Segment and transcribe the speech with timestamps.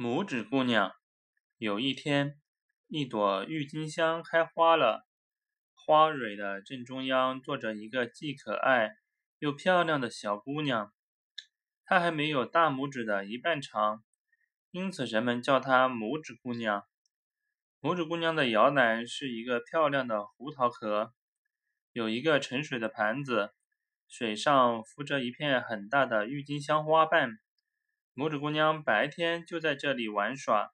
[0.00, 0.92] 拇指姑娘，
[1.56, 2.38] 有一天，
[2.86, 5.08] 一朵郁金香开花了，
[5.74, 8.92] 花蕊的正中央坐着一个既可爱
[9.40, 10.92] 又漂亮的小姑娘，
[11.84, 14.04] 她还没有大拇指的一半长，
[14.70, 16.84] 因此人们叫她拇指姑娘。
[17.80, 21.12] 拇指姑娘的摇篮是一个漂亮的胡桃壳，
[21.90, 23.52] 有一个盛水的盘子，
[24.06, 27.40] 水上浮着一片很大的郁金香花瓣。
[28.18, 30.72] 拇指姑娘白天就在这里玩耍，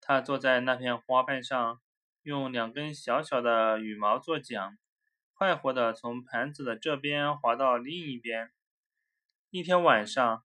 [0.00, 1.80] 她坐在那片花瓣上，
[2.22, 4.76] 用两根小小的羽毛做桨，
[5.32, 8.50] 快活地从盘子的这边滑到另一边。
[9.50, 10.42] 一天晚上，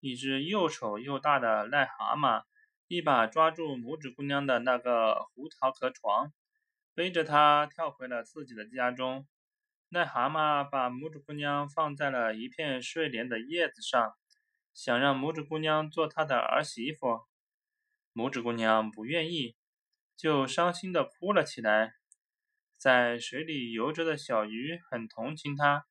[0.00, 2.44] 一只又丑又大的癞蛤蟆
[2.88, 6.32] 一把抓住拇指姑娘的那个胡桃壳床，
[6.94, 9.26] 背着她跳回了自己的家中。
[9.90, 14.14] 癞蛤蟆把拇指姑娘放在了一片睡莲的叶子上。
[14.74, 17.22] 想让拇指姑娘做他的儿媳妇，
[18.12, 19.54] 拇指姑娘不愿意，
[20.16, 21.94] 就伤心地哭了起来。
[22.76, 25.86] 在水里游着的小鱼很同情她，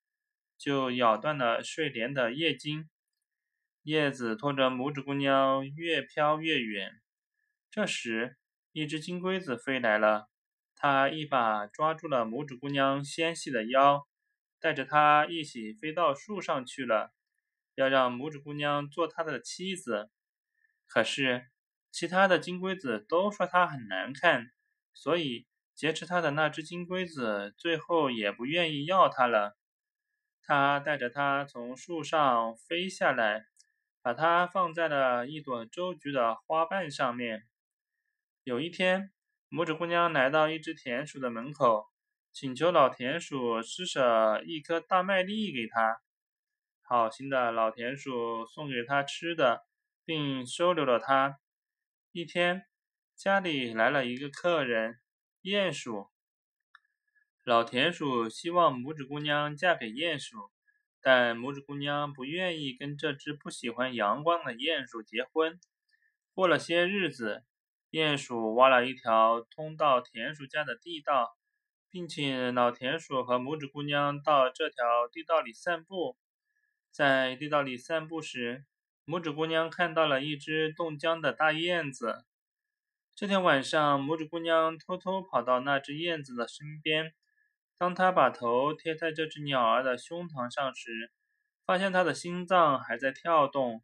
[0.58, 2.88] 就咬断了睡莲的叶茎，
[3.82, 7.00] 叶子拖着拇指姑娘越飘越远。
[7.70, 8.36] 这时，
[8.72, 10.28] 一只金龟子飞来了，
[10.76, 14.06] 它一把抓住了拇指姑娘纤细的腰，
[14.60, 17.12] 带着她一起飞到树上去了。
[17.74, 20.10] 要让拇指姑娘做他的妻子，
[20.86, 21.46] 可是
[21.90, 24.50] 其他的金龟子都说她很难看，
[24.92, 29.56] 所以劫持他的那只金龟子最后也不愿意要她了。
[30.42, 33.46] 他带着她从树上飞下来，
[34.02, 37.44] 把她放在了一朵周菊的花瓣上面。
[38.42, 39.10] 有一天，
[39.50, 41.86] 拇指姑娘来到一只田鼠的门口，
[42.30, 46.03] 请求老田鼠施舍一颗大麦粒给她。
[46.86, 49.64] 好心的老田鼠送给他吃的，
[50.04, 51.40] 并收留了他。
[52.12, 52.66] 一天，
[53.16, 55.00] 家里来了一个客人，
[55.42, 56.10] 鼹鼠。
[57.42, 60.50] 老田鼠希望拇指姑娘嫁给鼹鼠，
[61.00, 65.58] 但拇指姑娘不愿意跟这只不喜欢阳光的鼹鼠结婚。
[66.34, 67.44] 过了些日子，
[67.90, 71.34] 鼹鼠挖了一条通到田鼠家的地道，
[71.88, 76.18] 并请老田鼠和拇指姑娘到这条地道里散步。
[76.94, 78.64] 在地道里散步时，
[79.04, 82.24] 拇指姑娘看到了一只冻僵的大燕子。
[83.16, 87.12] 这天晚上，拇指姑娘偷偷跑到那只燕子的身边。
[87.76, 91.10] 当她把头贴在这只鸟儿的胸膛上时，
[91.66, 93.82] 发现它的心脏还在跳动。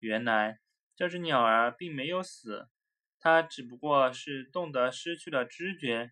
[0.00, 0.58] 原来，
[0.96, 2.66] 这只鸟儿并没有死，
[3.20, 6.10] 它只不过是冻得失去了知觉。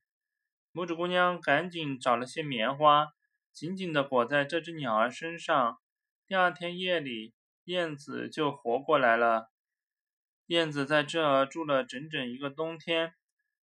[0.73, 3.09] 拇指姑娘赶紧找了些棉花，
[3.53, 5.79] 紧紧地裹在这只鸟儿身上。
[6.29, 7.35] 第二天夜里，
[7.67, 9.49] 燕子就活过来了。
[10.47, 13.15] 燕子在这儿住了整整一个冬天，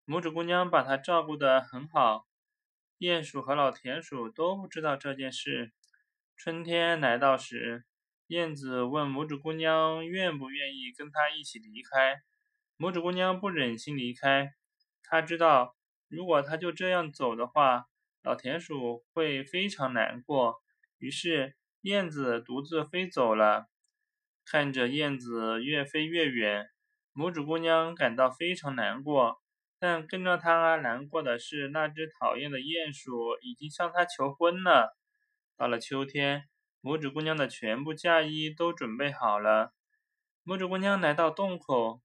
[0.06, 2.26] 拇指姑娘把它照顾得很好。
[3.00, 5.74] 鼹鼠和老田鼠都不知道这件事。
[6.38, 7.84] 春天来到时，
[8.28, 12.22] 燕子问拇指姑娘愿不愿意跟它一起离开。
[12.78, 14.54] 拇指姑娘不忍心离开，
[15.04, 15.76] 她知道
[16.08, 17.88] 如果她就这样走的话，
[18.22, 20.62] 老田鼠会非常难过。
[20.98, 21.58] 于是。
[21.84, 23.68] 燕子独自飞走了，
[24.46, 26.70] 看着燕子越飞越远，
[27.14, 29.42] 拇指姑娘感到非常难过。
[29.80, 34.98] 但更让她难过的是，那只讨厌的鼹鼠已经向她求婚了。
[35.58, 36.46] 到了秋天，
[36.82, 39.74] 拇指姑娘的全部嫁衣都准备好了。
[40.46, 42.02] 拇指姑娘来到洞口，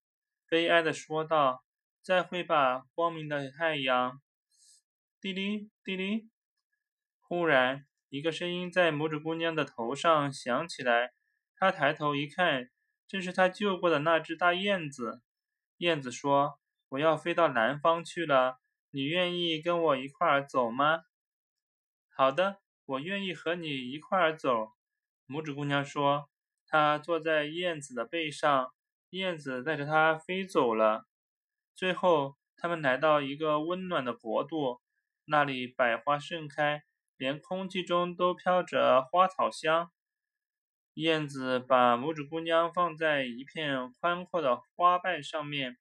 [0.48, 1.62] 悲哀地说道
[2.02, 4.20] ：“再会吧，光明的太阳。”
[5.22, 6.28] 滴哩滴哩，
[7.20, 7.86] 忽然。
[8.08, 11.12] 一个声音在拇指姑娘的头上响起来，
[11.54, 12.70] 她抬头一看，
[13.06, 15.22] 正是她救过的那只大燕子。
[15.78, 16.58] 燕子说
[16.90, 18.58] ：“我要飞到南方去了，
[18.90, 21.04] 你愿意跟我一块儿走吗
[22.14, 24.72] ？”“好的，我愿意和你一块儿走。”
[25.28, 26.28] 拇指姑娘说。
[26.70, 28.74] 她坐在燕子的背上，
[29.08, 31.06] 燕子带着她飞走了。
[31.74, 34.82] 最后，他们来到一个温暖的国度，
[35.24, 36.84] 那里百花盛开。
[37.18, 39.90] 连空气中都飘着花草香。
[40.94, 45.76] 燕子把拇指姑娘放在一片宽阔的花瓣上面，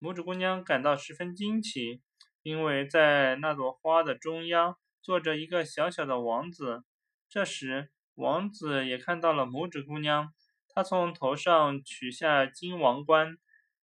[0.00, 2.02] 拇指姑娘感到十分惊奇，
[2.42, 6.84] 因为在那朵花的中央坐着一个小小的王子。
[7.28, 10.32] 这时，王子也看到了拇指姑娘，
[10.68, 13.36] 他从头上取下金王冠，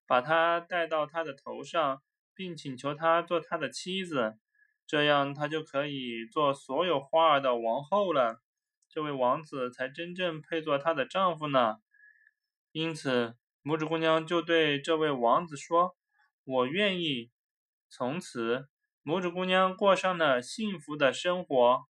[0.07, 2.01] 把她戴到他的头上，
[2.33, 4.39] 并请求她做他的妻子。
[4.92, 8.42] 这样，她就可以做所有花儿的王后了。
[8.90, 11.78] 这位王子才真正配做她的丈夫呢。
[12.74, 15.96] 因此，拇指姑娘就对这位王子说
[16.44, 17.32] ：“我愿意。”
[17.88, 18.68] 从此，
[19.02, 21.86] 拇指姑娘过上了幸福的生活。